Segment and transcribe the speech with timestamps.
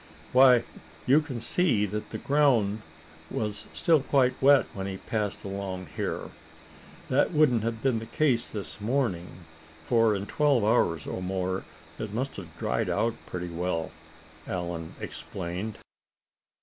[0.33, 0.63] "Why,
[1.05, 2.81] you can see that the ground
[3.29, 6.31] was still quite wet when he passed along here.
[7.09, 9.45] That wouldn't have been the case this morning,
[9.85, 11.65] for in twelve hours or more
[11.99, 13.91] it must have dried out pretty well,"
[14.47, 15.77] Allan explained.